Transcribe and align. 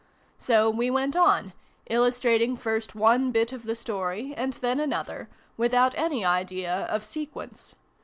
So 0.39 0.67
we 0.67 0.89
went 0.89 1.15
on, 1.15 1.53
illustrating 1.85 2.57
first 2.57 2.95
one 2.95 3.29
bit 3.31 3.51
of 3.51 3.65
the 3.65 3.75
story, 3.75 4.33
and 4.35 4.53
then 4.53 4.79
another, 4.79 5.29
without 5.57 5.93
any 5.95 6.25
idea 6.25 6.87
of 6.87 7.05
sequence. 7.05 7.75